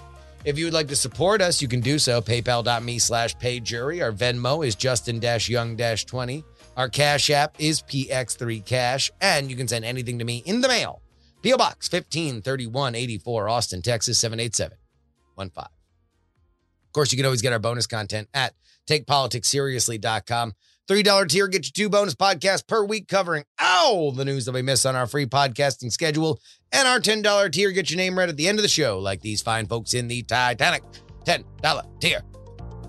[0.46, 2.22] If you would like to support us, you can do so.
[2.22, 4.04] PayPal.me slash payjury.
[4.04, 6.44] Our Venmo is Justin Young 20.
[6.76, 9.12] Our Cash App is PX3 Cash.
[9.22, 11.02] And you can send anything to me in the mail.
[11.44, 11.58] P.O.
[11.58, 15.64] Box 153184, Austin, Texas 78715.
[15.64, 18.54] Of course, you can always get our bonus content at
[18.88, 20.54] takepoliticsseriously.com.
[20.90, 24.62] $3 tier gets you two bonus podcasts per week covering all the news that we
[24.62, 26.40] miss on our free podcasting schedule.
[26.72, 29.22] And our $10 tier gets your name read at the end of the show, like
[29.22, 30.84] these fine folks in the Titanic.
[31.26, 32.22] $10 tier.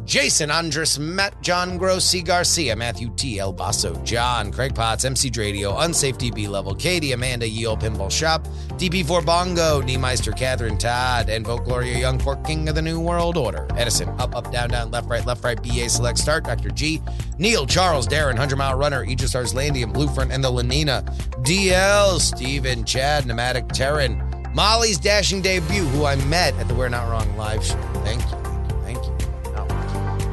[0.05, 3.39] Jason Andres, Matt John Grossi Garcia, Matthew T.
[3.39, 8.47] El Basso, John, Craig Potts, MC Radio, Unsafe DB Level, Katie, Amanda Yale, Pinball Shop,
[8.77, 13.39] DP4 Bongo, Niemeister, Catherine Todd, and Vote Gloria Young for King of the New World
[13.39, 13.67] Order.
[13.77, 16.71] Edison, up, up, down, down, left, right, left, right, BA, select, start, Dr.
[16.71, 17.01] G,
[17.39, 21.03] Neil, Charles, Darren, 100 Mile Runner, Aegis Landium, Bluefront, and the Lenina,
[21.45, 24.23] DL, Steven, Chad, Nomadic, Terran,
[24.55, 27.81] Molly's dashing debut, who I met at the We're Not Wrong live show.
[28.05, 28.44] Thank you.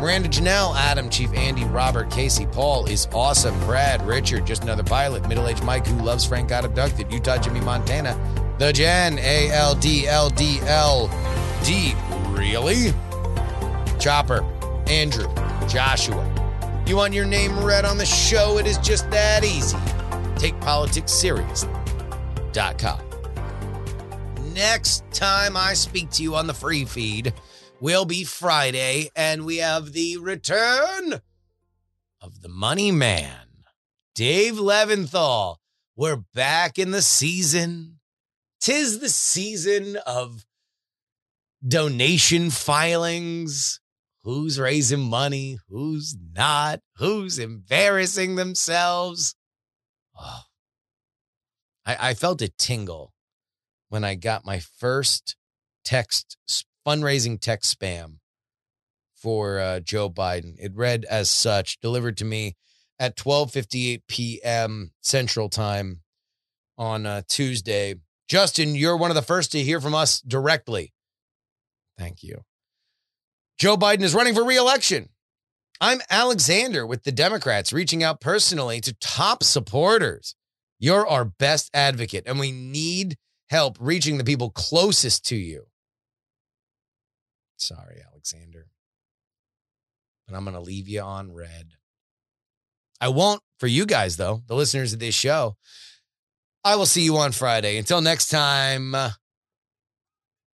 [0.02, 3.58] Miranda Janelle, Adam, Chief Andy, Robert, Casey, Paul is awesome.
[3.60, 5.28] Brad, Richard, just another pilot.
[5.28, 7.14] Middle aged Mike who loves Frank got abducted.
[7.14, 8.18] Utah, Jimmy, Montana.
[8.58, 11.08] The Jen, A L D L D L
[11.64, 11.94] D.
[12.30, 12.94] Really?
[14.00, 14.44] Chopper,
[14.88, 15.32] Andrew,
[15.68, 16.28] Joshua.
[16.88, 18.58] You want your name read on the show?
[18.58, 19.78] It is just that easy.
[20.36, 23.00] Take politics seriously.com.
[24.56, 27.36] Next time I speak to you on the free feed,
[27.82, 31.20] will be Friday, and we have the return
[32.22, 33.48] of the money man,
[34.14, 35.58] Dave Levinthal.
[35.96, 38.00] We're back in the season.
[38.62, 40.46] Tis the season of
[41.68, 43.80] donation filings.
[44.24, 45.58] Who's raising money?
[45.68, 46.82] Who's not?
[46.98, 49.36] Who's embarrassing themselves?
[50.18, 50.44] Oh.
[51.84, 53.14] I, I felt a tingle
[53.90, 55.36] when I got my first
[55.84, 56.38] text,
[56.86, 58.18] fundraising text spam
[59.16, 60.56] for uh, Joe Biden.
[60.60, 62.56] It read as such, delivered to me
[63.00, 64.92] at 12:58 p.m.
[65.02, 66.02] Central Time
[66.78, 67.96] on uh, Tuesday.
[68.28, 70.94] Justin, you're one of the first to hear from us directly.
[71.98, 72.44] Thank you.
[73.60, 75.10] Joe Biden is running for reelection.
[75.80, 80.36] I'm Alexander with the Democrats, reaching out personally to top supporters.
[80.80, 83.18] You're our best advocate, and we need
[83.50, 85.66] help reaching the people closest to you.
[87.62, 88.68] Sorry, Alexander.
[90.28, 91.74] But I'm going to leave you on red.
[93.00, 95.56] I won't for you guys, though, the listeners of this show.
[96.64, 97.78] I will see you on Friday.
[97.78, 99.12] Until next time, uh,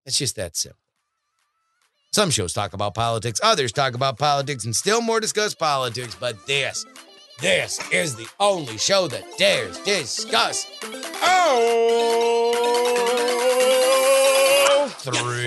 [0.05, 0.79] it's just that simple.
[2.13, 6.15] Some shows talk about politics, others talk about politics, and still more discuss politics.
[6.19, 6.85] But this,
[7.39, 10.65] this is the only show that dares discuss.
[11.21, 11.73] Oh,
[14.99, 15.46] three.